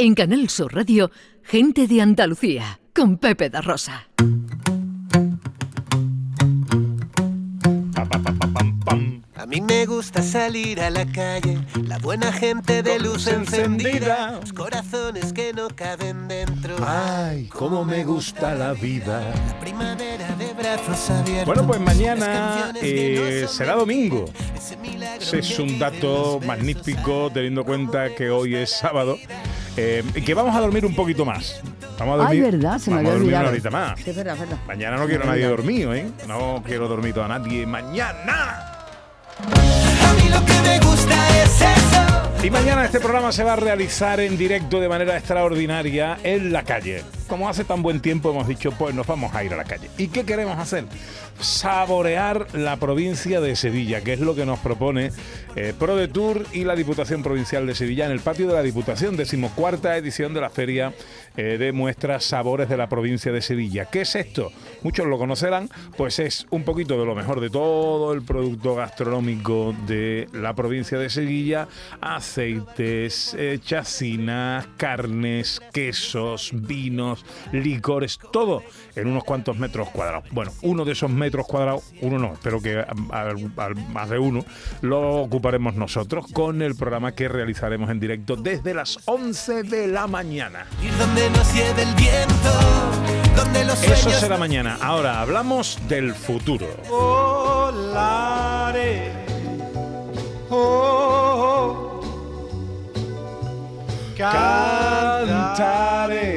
[0.00, 1.10] En Canal Sur Radio,
[1.42, 4.06] Gente de Andalucía, con Pepe da Rosa.
[9.34, 14.52] A mí me gusta salir a la calle, la buena gente de luz encendida, los
[14.52, 16.76] corazones que no caben dentro.
[16.86, 19.34] Ay, cómo me gusta la vida.
[19.48, 21.46] La primavera de brazos abiertos.
[21.46, 24.26] Bueno, pues mañana eh, será domingo.
[25.32, 29.18] es un dato magnífico teniendo en cuenta que hoy es sábado
[29.80, 31.60] eh, que vamos a dormir un poquito más.
[31.98, 33.42] Vamos a Ay, dormir, verdad, se me vamos había a dormir olvidado.
[33.44, 34.00] una horita más.
[34.00, 34.56] Sí, es verdad, es verdad.
[34.66, 36.06] Mañana no quiero a nadie dormido, ¿eh?
[36.26, 38.74] No quiero dormir a nadie mañana.
[39.38, 42.44] A mí lo que me gusta es eso.
[42.46, 46.62] Y mañana este programa se va a realizar en directo de manera extraordinaria en la
[46.62, 47.02] calle.
[47.28, 49.90] Como hace tan buen tiempo hemos dicho, pues nos vamos a ir a la calle.
[49.98, 50.84] ¿Y qué queremos hacer?
[51.40, 55.12] Saborear la provincia de Sevilla, que es lo que nos propone
[55.54, 58.62] eh, Pro de Tour y la Diputación Provincial de Sevilla en el patio de la
[58.62, 60.94] Diputación, decimocuarta edición de la Feria
[61.36, 63.84] eh, de Muestras Sabores de la provincia de Sevilla.
[63.84, 64.50] ¿Qué es esto?
[64.82, 69.74] Muchos lo conocerán, pues es un poquito de lo mejor de todo el producto gastronómico
[69.86, 71.68] de la provincia de Sevilla,
[72.00, 77.17] aceites, eh, chacinas, carnes, quesos, vinos,
[77.52, 78.62] licores, todo
[78.96, 80.24] en unos cuantos metros cuadrados.
[80.32, 84.44] Bueno, uno de esos metros cuadrados, uno no, espero que al- más de uno,
[84.82, 90.06] lo ocuparemos nosotros con el programa que realizaremos en directo desde las 11 de la
[90.06, 90.66] mañana.
[90.82, 92.52] Ir donde nos lleve el viento,
[93.36, 94.78] donde los sueños Eso será mañana.
[94.80, 96.66] Ahora hablamos del futuro.
[97.68, 99.12] volaré.
[100.50, 102.00] Oh,
[105.28, 106.27] Cantaré.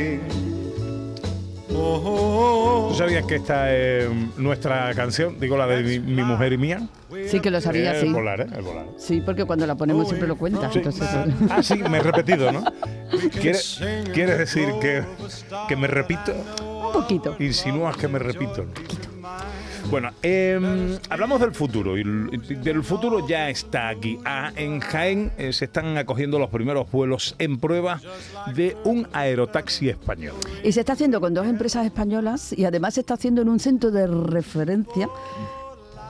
[3.05, 5.39] Sabías que esta es nuestra canción?
[5.39, 6.87] Digo, la de mi, mi mujer y mía.
[7.27, 8.07] Sí que lo sabía, Eh, sí.
[8.07, 8.47] El volar, ¿eh?
[8.55, 8.85] El volar.
[8.97, 10.71] Sí, porque cuando la ponemos siempre lo cuentas.
[10.71, 10.79] Sí.
[10.79, 11.07] Entonces,
[11.49, 12.63] Ah, sí, me he repetido, ¿no?
[13.41, 13.81] ¿Quieres,
[14.13, 15.03] quieres decir que,
[15.67, 16.33] que me repito?
[16.61, 17.35] un poquito.
[17.39, 18.65] Insinúas que me repito.
[19.89, 24.19] Bueno, em, hablamos del futuro y del futuro ya está aquí.
[24.25, 27.99] Ah, en Jaén eh, se están acogiendo los primeros vuelos en prueba
[28.55, 30.35] de un aerotaxi español.
[30.63, 33.59] Y se está haciendo con dos empresas españolas y además se está haciendo en un
[33.59, 35.09] centro de referencia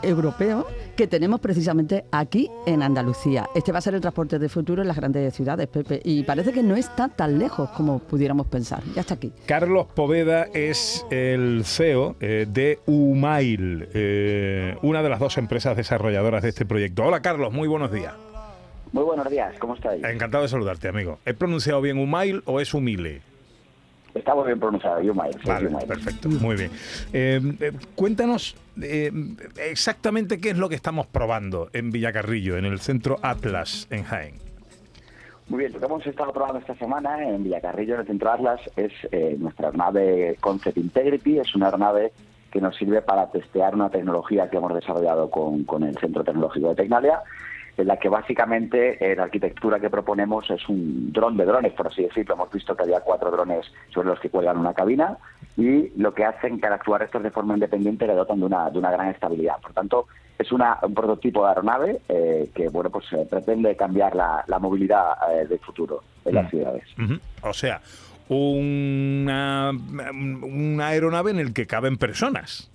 [0.03, 3.47] europeo que tenemos precisamente aquí en Andalucía.
[3.56, 6.51] Este va a ser el transporte de futuro en las grandes ciudades, Pepe, y parece
[6.51, 8.84] que no está tan lejos como pudiéramos pensar.
[8.95, 9.31] Ya está aquí.
[9.45, 16.44] Carlos Poveda es el CEO eh, de Umail, eh, una de las dos empresas desarrolladoras
[16.44, 17.03] de este proyecto.
[17.03, 18.13] Hola Carlos, muy buenos días.
[18.91, 20.03] Muy buenos días, ¿cómo estáis?
[20.03, 21.19] Encantado de saludarte, amigo.
[21.25, 23.22] ¿He pronunciado bien Umail o es Humile?
[24.13, 25.33] Está muy bien pronunciado, Yumail.
[25.33, 25.88] sí, Vale, Yumail.
[25.88, 26.72] perfecto, muy bien.
[27.13, 29.11] Eh, eh, cuéntanos eh,
[29.69, 34.35] exactamente qué es lo que estamos probando en Villacarrillo, en el centro Atlas, en Jaén.
[35.47, 38.61] Muy bien, lo que hemos estado probando esta semana en Villacarrillo, en el Centro Atlas,
[38.77, 41.39] es eh, nuestra aeronave Concept Integrity.
[41.39, 42.13] Es una aeronave
[42.51, 46.69] que nos sirve para testear una tecnología que hemos desarrollado con, con el Centro Tecnológico
[46.69, 47.22] de Tecnalia,
[47.78, 51.88] en la que básicamente eh, la arquitectura que proponemos es un dron de drones, por
[51.88, 52.36] así decirlo.
[52.36, 55.18] Hemos visto que había cuatro drones sobre los que cuelgan una cabina
[55.58, 58.70] y lo que hacen que al actuar estos de forma independiente le dotan de una,
[58.70, 59.56] de una gran estabilidad.
[59.62, 64.16] Por tanto, es una, un prototipo de aeronave eh, que bueno pues eh, pretende cambiar
[64.16, 65.16] la, la movilidad
[65.48, 66.50] del futuro en las Mm.
[66.50, 66.84] ciudades.
[67.44, 67.82] O sea,
[68.30, 72.70] una, una aeronave en el que caben personas.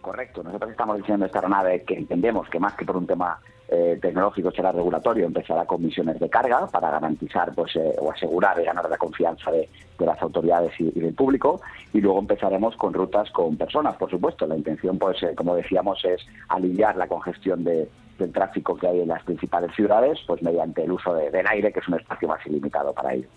[0.00, 0.42] Correcto.
[0.42, 4.50] Nosotros estamos diseñando esta aeronave que entendemos que más que por un tema eh, tecnológico
[4.50, 8.88] será regulatorio, empezará con misiones de carga para garantizar pues eh, o asegurar y ganar
[8.88, 9.68] la confianza de,
[9.98, 11.60] de las autoridades y, del público
[11.92, 14.46] y luego empezaremos con rutas con personas, por supuesto.
[14.46, 19.00] La intención, pues eh, como decíamos, es aliviar la congestión de- del tráfico que hay
[19.02, 22.26] en las principales ciudades, pues mediante el uso de- del aire, que es un espacio
[22.26, 23.28] más ilimitado para ello.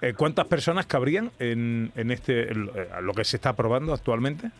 [0.00, 2.70] Eh, ¿Cuántas personas cabrían en, en este en
[3.02, 4.50] lo que se está probando actualmente?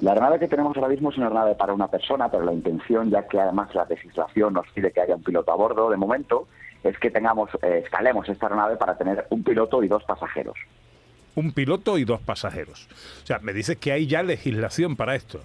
[0.00, 3.10] La aeronave que tenemos ahora mismo es una aeronave para una persona, pero la intención,
[3.10, 6.46] ya que además la legislación nos pide que haya un piloto a bordo de momento,
[6.84, 10.56] es que tengamos, eh, escalemos esta aeronave para tener un piloto y dos pasajeros.
[11.34, 12.88] Un piloto y dos pasajeros.
[13.22, 15.40] O sea, me dices que hay ya legislación para esto.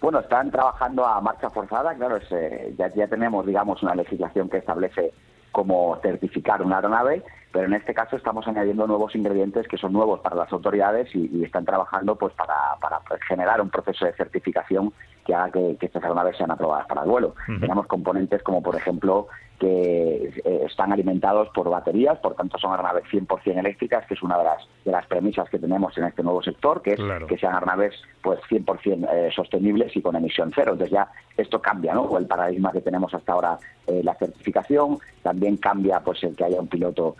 [0.00, 4.48] Bueno, están trabajando a marcha forzada, claro, es, eh, ya, ya tenemos, digamos, una legislación
[4.48, 5.12] que establece
[5.52, 7.22] cómo certificar una aeronave,
[7.52, 11.30] pero en este caso estamos añadiendo nuevos ingredientes que son nuevos para las autoridades y,
[11.32, 14.92] y están trabajando pues para, para generar un proceso de certificación
[15.24, 17.34] que haga que, que estas aeronaves sean aprobadas para el vuelo.
[17.46, 19.28] Tenemos componentes como, por ejemplo,
[19.62, 24.36] que eh, están alimentados por baterías, por tanto son aeronaves 100% eléctricas, que es una
[24.36, 27.54] de las, de las premisas que tenemos en este nuevo sector, que es que sean
[27.54, 30.72] aeronaves pues 100% eh, sostenibles y con emisión cero.
[30.72, 32.18] Entonces ya esto cambia, ¿no?
[32.18, 33.56] El paradigma que tenemos hasta ahora,
[33.86, 37.14] eh, la certificación, también cambia pues el que haya un piloto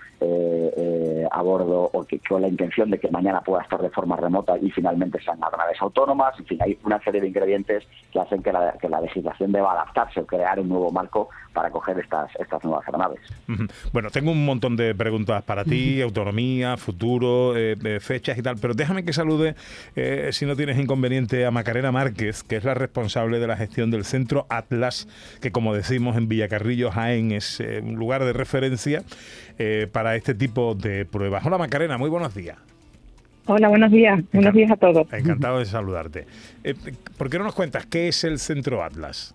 [1.30, 4.56] a bordo o que con la intención de que mañana pueda estar de forma remota
[4.58, 6.38] y finalmente sean aeronaves autónomas.
[6.38, 9.72] En fin, hay una serie de ingredientes que hacen que la, que la legislación deba
[9.72, 13.20] adaptarse o crear un nuevo marco para coger estas estas, nuevas aeronaves.
[13.92, 18.56] Bueno, tengo un montón de preguntas para ti, autonomía, futuro, eh, eh, fechas y tal,
[18.60, 19.54] pero déjame que salude,
[19.96, 23.90] eh, si no tienes inconveniente, a Macarena Márquez, que es la responsable de la gestión
[23.90, 25.08] del Centro Atlas,
[25.40, 29.02] que como decimos en Villacarrillo, Jaén, es un lugar de referencia
[29.92, 31.44] para este tipo de pruebas.
[31.44, 32.58] Hola Macarena, muy buenos días.
[33.46, 34.20] Hola, buenos días.
[34.32, 35.12] buenos días a todos.
[35.12, 36.26] Encantado de saludarte.
[37.18, 39.34] ¿Por qué no nos cuentas qué es el Centro Atlas?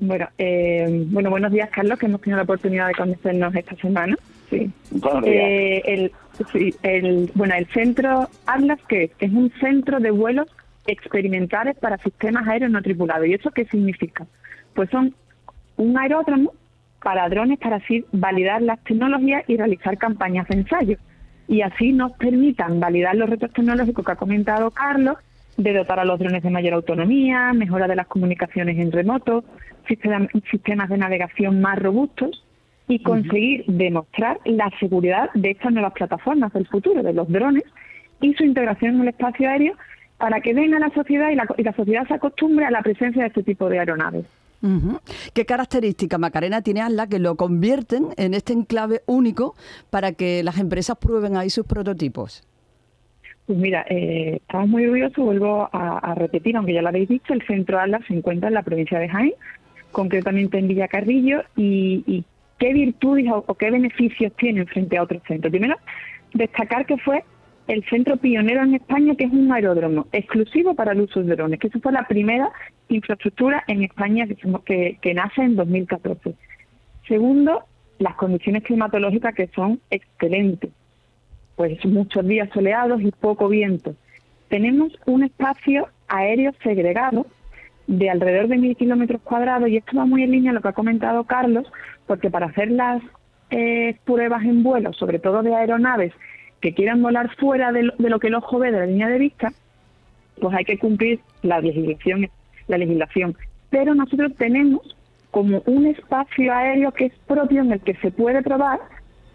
[0.00, 4.16] Bueno, eh, bueno, buenos días, Carlos, que hemos tenido la oportunidad de conocernos esta semana.
[4.50, 4.70] Sí.
[5.24, 6.12] Eh, el,
[6.82, 10.46] el, bueno, el centro Atlas, que es un centro de vuelos
[10.86, 13.26] experimentales para sistemas aéreos no tripulados.
[13.26, 14.26] ¿Y eso qué significa?
[14.74, 15.14] Pues son
[15.76, 16.52] un aeródromo
[17.02, 20.98] para drones para así validar las tecnologías y realizar campañas de ensayo.
[21.46, 25.16] Y así nos permitan validar los retos tecnológicos que ha comentado Carlos
[25.58, 29.44] de dotar a los drones de mayor autonomía, mejora de las comunicaciones en remoto,
[30.50, 32.44] sistemas de navegación más robustos
[32.86, 37.64] y conseguir demostrar la seguridad de estas nuevas plataformas del futuro, de los drones
[38.20, 39.74] y su integración en el espacio aéreo
[40.16, 43.42] para que venga la sociedad y la, sociedad se acostumbre a la presencia de este
[43.42, 44.26] tipo de aeronaves.
[45.34, 49.54] ¿Qué características, Macarena, tiene ASLA que lo convierten en este enclave único
[49.90, 52.47] para que las empresas prueben ahí sus prototipos?
[53.48, 57.40] Pues mira, eh, estamos muy orgullosos, vuelvo a, repetir, aunque ya lo habéis dicho, el
[57.46, 59.32] centro ALA se encuentra en la provincia de Jaén,
[59.90, 62.24] concretamente en Villacarrillo, y, y
[62.58, 65.50] qué virtudes o, qué beneficios tiene frente a otros centros.
[65.50, 65.76] Primero,
[66.34, 67.24] destacar que fue
[67.68, 71.58] el centro pionero en España, que es un aeródromo exclusivo para el uso de drones,
[71.58, 72.50] que eso fue la primera
[72.90, 74.36] infraestructura en España que,
[74.66, 76.34] que, que nace en 2014.
[77.08, 77.64] Segundo,
[77.98, 80.70] las condiciones climatológicas que son excelentes
[81.58, 83.96] pues muchos días soleados y poco viento.
[84.48, 87.26] Tenemos un espacio aéreo segregado
[87.88, 90.68] de alrededor de mil kilómetros cuadrados y esto va muy en línea a lo que
[90.68, 91.66] ha comentado Carlos,
[92.06, 93.02] porque para hacer las
[93.50, 96.12] eh, pruebas en vuelo, sobre todo de aeronaves
[96.60, 99.52] que quieran volar fuera de lo, que el ojo ve de la línea de vista,
[100.40, 102.28] pues hay que cumplir la legislación,
[102.68, 103.36] la legislación.
[103.68, 104.96] Pero nosotros tenemos
[105.32, 108.78] como un espacio aéreo que es propio en el que se puede probar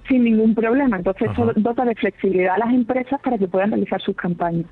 [0.08, 0.98] sin ningún problema.
[0.98, 4.66] Entonces, eso dota de flexibilidad a las empresas para que puedan realizar sus campañas.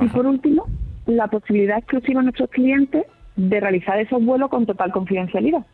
[0.00, 0.66] Y por último,
[1.06, 3.04] la posibilidad exclusiva a nuestros clientes
[3.36, 5.64] de realizar esos vuelos con total confidencialidad.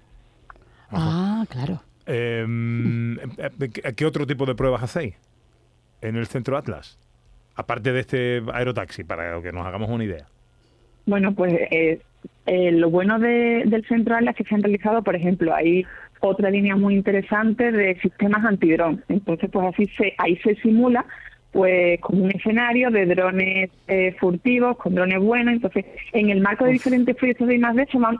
[0.91, 1.81] Ah, claro.
[2.07, 3.17] Em,
[3.97, 5.15] ¿Qué otro tipo de pruebas hacéis
[6.01, 6.99] en el centro Atlas?
[7.57, 10.27] Aparte de este aerotaxi, para que nos hagamos una idea.
[11.07, 12.01] Bueno, pues eh,
[12.47, 15.87] eh, lo bueno del centro Atlas es que se han realizado, por ejemplo, ahí
[16.27, 19.05] otra línea muy interesante de sistemas antidrón.
[19.09, 21.05] Entonces, pues así se, ahí se simula
[21.53, 25.55] pues como un escenario de drones eh, furtivos, con drones buenos.
[25.55, 27.87] Entonces, en el marco de diferentes proyectos de I+.D.
[27.93, 28.17] se van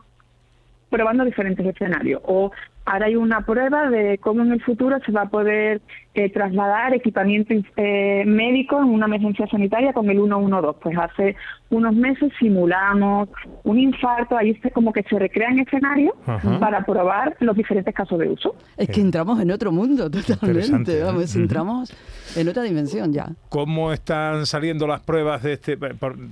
[0.89, 2.21] probando diferentes escenarios.
[2.25, 2.53] O
[2.85, 5.81] ahora hay una prueba de cómo en el futuro se va a poder
[6.15, 10.79] eh, trasladar equipamiento eh, médico en una emergencia sanitaria con el 112.
[10.83, 11.37] Pues hace
[11.71, 13.29] unos meses simulamos
[13.65, 16.15] un infarto, ahí es como que se recrean escenarios
[16.61, 18.55] para probar los diferentes casos de uso.
[18.77, 21.93] Es que entramos en otro mundo totalmente, vamos, entramos
[22.37, 23.29] en otra dimensión ya.
[23.49, 25.79] ¿Cómo están saliendo las pruebas de este?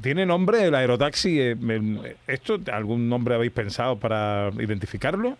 [0.00, 1.40] ¿Tiene nombre el aerotaxi?
[1.40, 1.56] Eh,
[2.26, 5.36] ¿Esto algún nombre habéis pensado para identificarlo?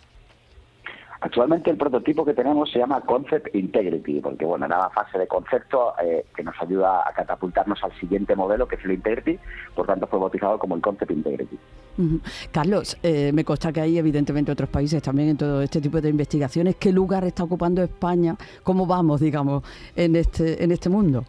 [1.25, 5.29] Actualmente el prototipo que tenemos se llama Concept Integrity, porque bueno, era la fase de
[5.29, 9.38] concepto eh, que nos ayuda a catapultarnos al siguiente modelo, que es el Integrity,
[9.76, 11.57] por tanto fue bautizado como el Concept Integrity.
[12.50, 16.09] Carlos, eh, me consta que hay evidentemente otros países también en todo este tipo de
[16.09, 16.75] investigaciones.
[16.75, 18.35] ¿Qué lugar está ocupando España?
[18.64, 19.62] ¿Cómo vamos, digamos,
[19.95, 21.25] en este, en este mundo?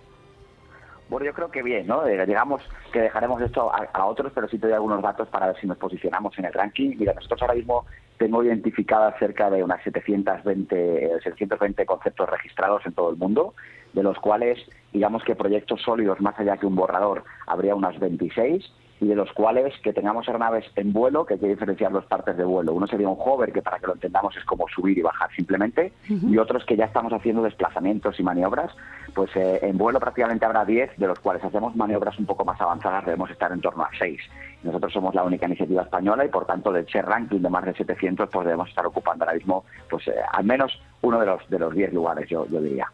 [1.08, 2.08] Bueno, yo creo que bien, ¿no?
[2.08, 5.60] Eh, digamos que dejaremos esto a, otros, pero sí te doy algunos datos para ver
[5.62, 6.96] si nos posicionamos en el ranking.
[6.98, 7.86] Mira, nosotros ahora mismo
[8.24, 13.54] tengo identificadas cerca de unas 720, 720 conceptos registrados en todo el mundo,
[13.92, 14.58] de los cuales,
[14.94, 18.64] digamos que proyectos sólidos, más allá que un borrador, habría unas 26
[19.00, 22.38] y de los cuales que tengamos aeronaves en vuelo, que hay que diferenciar los partes
[22.38, 22.74] de vuelo.
[22.74, 25.92] Uno sería un hover, que para que lo entendamos es como subir y bajar simplemente,
[26.08, 28.72] y otros que ya estamos haciendo desplazamientos y maniobras,
[29.14, 32.60] pues eh, en vuelo prácticamente habrá 10, de los cuales hacemos maniobras un poco más
[32.62, 34.20] avanzadas, debemos estar en torno a 6.
[34.64, 37.74] Nosotros somos la única iniciativa española y por tanto del share ranking de más de
[37.74, 41.60] 700, pues debemos estar ocupando ahora mismo pues eh, al menos uno de los de
[41.60, 42.90] los 10 lugares, yo, yo diría.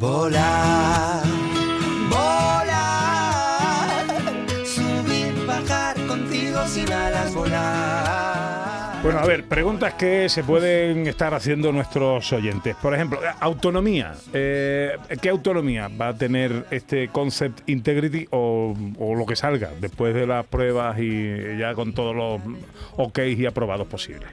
[0.00, 1.22] Volar,
[2.08, 2.41] volar,
[6.72, 9.02] sin alas, volar.
[9.02, 12.74] Bueno, a ver, preguntas que se pueden estar haciendo nuestros oyentes.
[12.76, 14.14] Por ejemplo, autonomía.
[14.32, 20.14] Eh, ¿Qué autonomía va a tener este Concept Integrity o, o lo que salga después
[20.14, 22.40] de las pruebas y ya con todos los
[22.96, 24.30] OK y aprobados posibles?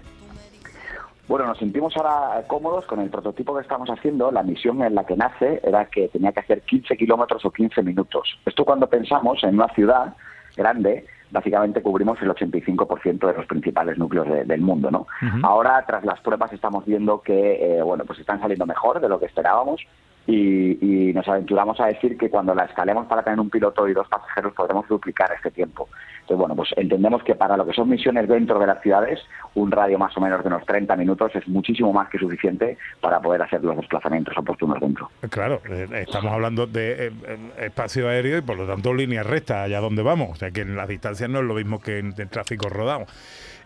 [1.27, 4.31] Bueno, nos sentimos ahora cómodos con el prototipo que estamos haciendo.
[4.31, 7.81] La misión en la que nace era que tenía que hacer 15 kilómetros o 15
[7.83, 8.39] minutos.
[8.45, 10.15] Esto cuando pensamos en una ciudad
[10.55, 15.07] grande, básicamente cubrimos el 85% de los principales núcleos de- del mundo, ¿no?
[15.43, 19.19] Ahora, tras las pruebas, estamos viendo que, eh, bueno, pues están saliendo mejor de lo
[19.19, 19.81] que esperábamos
[20.29, 23.93] y, y nos aventuramos a decir que cuando la escalemos para tener un piloto y
[23.93, 25.89] dos pasajeros podremos duplicar este tiempo.
[26.21, 29.19] Entonces, bueno, pues entendemos que para lo que son misiones dentro de las ciudades,
[29.55, 33.19] un radio más o menos de unos 30 minutos es muchísimo más que suficiente para
[33.19, 35.09] poder hacer los desplazamientos oportunos dentro.
[35.31, 39.63] Claro, eh, estamos hablando de eh, eh, espacio aéreo y por lo tanto línea recta
[39.63, 40.29] allá donde vamos.
[40.33, 43.07] O sea que en las distancias no es lo mismo que en, en tráfico rodado.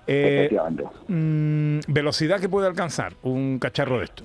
[0.08, 0.84] Eh, Efectivamente.
[1.10, 4.24] mm, velocidad que puede alcanzar un cacharro de esto.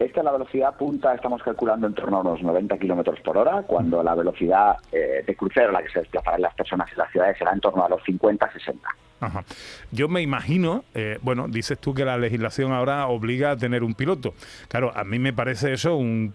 [0.00, 3.64] Esta es la velocidad punta, estamos calculando en torno a unos 90 kilómetros por hora,
[3.66, 7.36] cuando la velocidad eh, de crucero, la que se desplazarán las personas en las ciudades,
[7.36, 8.76] será en torno a los 50-60.
[9.20, 9.44] Ajá.
[9.90, 13.92] Yo me imagino, eh, bueno, dices tú que la legislación ahora obliga a tener un
[13.92, 14.32] piloto.
[14.68, 16.32] Claro, a mí me parece eso un,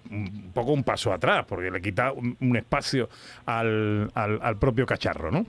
[0.54, 3.10] poco un paso atrás, porque le quita un, espacio
[3.48, 5.44] al- al propio cacharro, ¿no?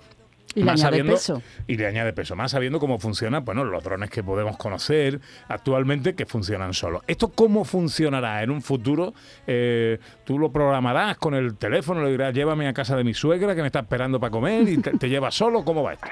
[0.56, 1.42] Y le añade peso.
[1.66, 6.14] Y le añade peso, más sabiendo cómo funcionan, bueno, los drones que podemos conocer actualmente
[6.14, 7.02] que funcionan solos.
[7.06, 9.12] ¿Esto cómo funcionará en un futuro?
[9.46, 12.02] Eh, ¿Tú lo programarás con el teléfono?
[12.02, 14.78] Le dirás, llévame a casa de mi suegra que me está esperando para comer y
[14.78, 15.62] te, te llevas solo?
[15.62, 16.08] ¿Cómo va esto?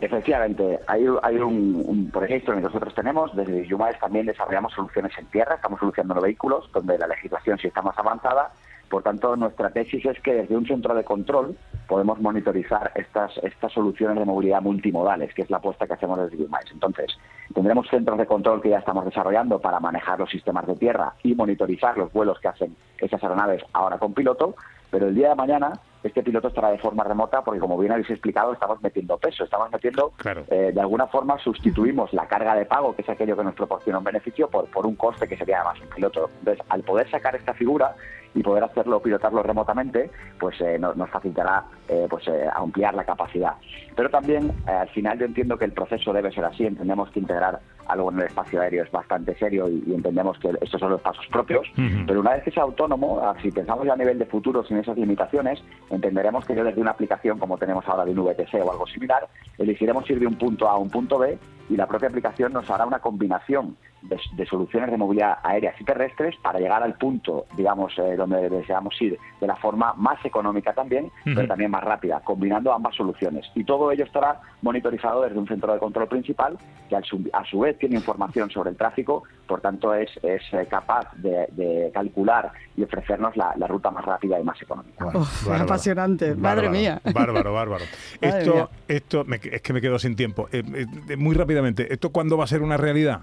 [0.00, 5.24] Efectivamente, hay, hay un, un proyecto que nosotros tenemos, desde Yumaes también desarrollamos soluciones en
[5.26, 8.52] tierra, estamos solucionando vehículos, donde la legislación sí está más avanzada,
[8.94, 11.56] por tanto nuestra tesis es que desde un centro de control
[11.88, 16.44] podemos monitorizar estas, estas soluciones de movilidad multimodales, que es la apuesta que hacemos desde
[16.44, 16.70] Yumaes.
[16.70, 17.18] Entonces,
[17.52, 21.34] tendremos centros de control que ya estamos desarrollando para manejar los sistemas de tierra y
[21.34, 24.54] monitorizar los vuelos que hacen esas aeronaves ahora con piloto,
[24.94, 25.72] pero el día de mañana
[26.04, 29.72] este piloto estará de forma remota porque, como bien habéis explicado, estamos metiendo peso, estamos
[29.72, 30.44] metiendo, Claro.
[30.48, 33.98] eh, de alguna forma sustituimos la carga de pago, que es aquello que nos proporciona
[33.98, 36.30] un beneficio, por, por un coste que sería además un piloto.
[36.38, 37.96] Entonces, al poder sacar esta figura
[38.34, 43.04] y poder hacerlo, pilotarlo remotamente, pues eh, nos, nos facilitará eh, pues eh, ampliar la
[43.04, 43.54] capacidad.
[43.96, 47.18] Pero también, eh, al final, yo entiendo que el proceso debe ser así, entendemos que
[47.20, 50.90] integrar algo en el espacio aéreo es bastante serio y, y entendemos que estos son
[50.90, 51.66] los pasos propios,
[52.06, 54.78] pero una vez que sea autónomo, ah, si pensamos ya a nivel de futuro sin
[54.78, 58.70] esas limitaciones, entenderemos que yo desde una aplicación como tenemos ahora de un VTC o
[58.70, 62.08] algo similar, elegiremos ir de un punto A a un punto B y la propia
[62.08, 66.82] aplicación nos hará una combinación de, de soluciones de movilidad aéreas y terrestres para llegar
[66.82, 71.34] al punto, digamos, eh, donde deseamos ir de la forma más económica también, Ujú.
[71.36, 73.46] pero también más rápida, combinando ambas soluciones.
[73.54, 77.44] Y todo ello estará monitorizado desde un centro de control principal que a su, a
[77.46, 81.90] su vez tiene información sobre el tráfico, por tanto es, es eh, capaz de, de
[81.94, 85.06] calcular y ofrecernos la, la ruta más rápida y más económica.
[85.06, 85.64] Uf, es Bárbaro.
[85.64, 86.34] apasionante.
[86.34, 87.00] Madre mía.
[87.14, 87.84] Bárbaro, bárbaro.
[88.20, 88.68] Esto, mía.
[88.88, 90.48] esto me- es que me quedo sin tiempo.
[90.52, 90.62] Eh,
[91.08, 93.20] eh, muy rápidamente, ¿esto cuándo va a ser una realidad?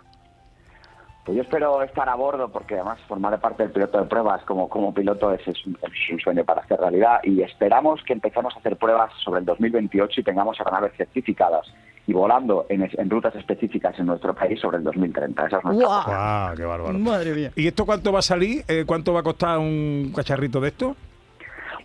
[1.26, 4.68] Pues yo espero estar a bordo porque además formar parte del piloto de pruebas como,
[4.70, 8.56] como piloto es, es un, es un sueño para hacer realidad y esperamos que empecemos
[8.56, 11.68] a hacer pruebas sobre el 2028 y tengamos aeronaves certificadas
[12.08, 15.46] y volando en, en rutas específicas en nuestro país sobre el 2030.
[15.46, 16.12] Esa es nuestra apuesta.
[16.12, 16.98] ¡Guau, qué bárbaro!
[16.98, 17.52] Madre mía.
[17.56, 18.64] ¿Y esto cuánto va a salir?
[18.68, 20.96] Eh, ¿Cuánto va a costar un cacharrito de esto?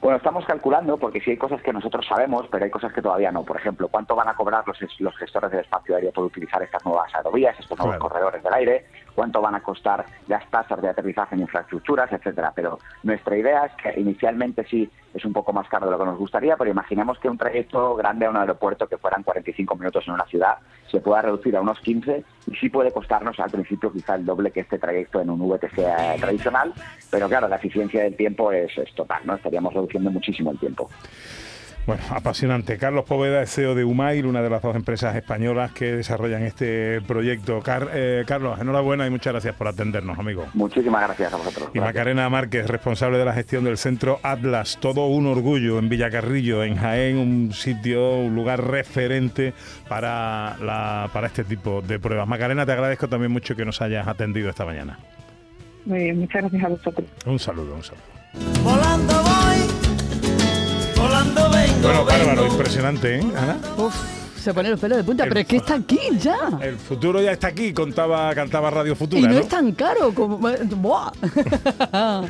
[0.01, 3.33] Bueno, estamos calculando porque sí hay cosas que nosotros sabemos, pero hay cosas que todavía
[3.33, 3.45] no.
[3.45, 6.85] Por ejemplo, cuánto van a cobrar los, los gestores del espacio aéreo por utilizar estas
[6.85, 8.09] nuevas aerovías, estos nuevos Claro.
[8.09, 8.87] corredores del aire,
[9.17, 12.53] cuánto van a costar las tasas de aterrizaje en infraestructuras, etcétera.
[12.55, 16.05] Pero nuestra idea es que inicialmente sí es un poco más caro de lo que
[16.05, 20.05] nos gustaría, pero imaginemos que un trayecto grande a un aeropuerto que fueran 45 minutos
[20.07, 20.59] en una ciudad
[20.91, 24.51] se pueda reducir a unos 15 y sí puede costarnos al principio quizá el doble
[24.51, 26.73] que este trayecto en un VTC tradicional,
[27.11, 29.35] pero claro, la eficiencia del tiempo es, es total, ¿no?
[29.35, 30.89] Estaríamos reduciendo muchísimo el tiempo.
[31.87, 32.77] Bueno, apasionante.
[32.79, 37.01] Carlos Poveda es CEO de Umail, una de las dos empresas españolas que desarrollan este
[37.03, 37.63] proyecto.
[37.93, 40.47] Eh, Carlos, enhorabuena y muchas gracias por atendernos, amigo.
[40.55, 41.71] Muchísimas gracias a vosotros.
[41.73, 44.79] Y Macarena Márquez, responsable de la gestión del centro Atlas.
[44.81, 49.55] Todo un orgullo en Villacarrillo, en Jaén, un sitio, un lugar referente
[49.89, 52.27] para, la, para este tipo de pruebas.
[52.27, 54.99] Macarena, te agradezco también mucho que nos hayas atendido esta mañana.
[55.85, 57.09] Muy bien, muchas gracias a vosotros.
[57.25, 58.03] Un saludo, un saludo.
[58.65, 59.56] Volando voy.
[61.87, 63.59] Bueno, bárbaro, impresionante, ¿eh, Ana?
[63.77, 63.95] Uf
[64.47, 66.37] se pone los pelos de punta, pero es que está aquí ya.
[66.63, 69.21] El futuro ya está aquí, contaba, cantaba Radio Futura.
[69.21, 70.39] Y no, es tan caro como.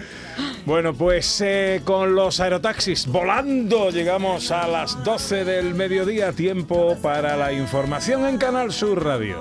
[0.67, 7.37] Bueno, pues eh, con los aerotaxis volando llegamos a las 12 del mediodía, tiempo para
[7.37, 9.41] la información en Canal Sur Radio.